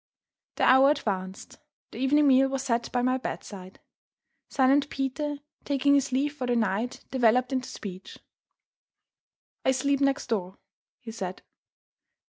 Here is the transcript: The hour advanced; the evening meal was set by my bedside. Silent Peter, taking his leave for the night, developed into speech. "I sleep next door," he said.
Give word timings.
The 0.55 0.63
hour 0.63 0.89
advanced; 0.89 1.59
the 1.91 1.99
evening 1.99 2.27
meal 2.27 2.49
was 2.49 2.63
set 2.63 2.91
by 2.91 3.03
my 3.03 3.19
bedside. 3.19 3.79
Silent 4.49 4.89
Peter, 4.89 5.35
taking 5.63 5.93
his 5.93 6.11
leave 6.11 6.33
for 6.33 6.47
the 6.47 6.55
night, 6.55 7.05
developed 7.11 7.53
into 7.53 7.69
speech. 7.69 8.17
"I 9.63 9.69
sleep 9.73 10.01
next 10.01 10.25
door," 10.25 10.57
he 11.01 11.11
said. 11.11 11.43